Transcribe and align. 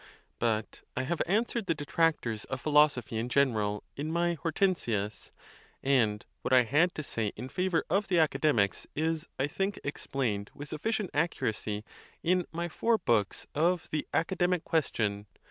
But 0.39 0.81
I 0.97 1.03
have 1.03 1.21
answered 1.27 1.67
the 1.67 1.75
detractors 1.75 2.45
of 2.45 2.59
philosophy 2.59 3.17
in 3.17 3.29
general, 3.29 3.83
in 3.95 4.11
my 4.11 4.33
Hortensius. 4.33 5.31
And 5.83 6.25
what 6.41 6.51
I 6.51 6.63
had 6.63 6.95
to 6.95 7.03
say 7.03 7.31
in 7.35 7.49
favor 7.49 7.85
of 7.87 8.07
the 8.07 8.17
Academics, 8.17 8.87
is, 8.95 9.27
I 9.37 9.45
think, 9.45 9.79
explained 9.83 10.49
with 10.55 10.71
suffi 10.71 10.91
cient 10.93 11.09
accuracy 11.13 11.83
in 12.23 12.47
my 12.51 12.67
four 12.67 12.97
books 12.97 13.45
of 13.53 13.87
the 13.91 14.07
Academic 14.11 14.63
Ques 14.65 14.91
tion. 14.95 15.27